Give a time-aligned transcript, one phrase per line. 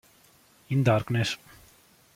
[0.69, 1.37] In Darkness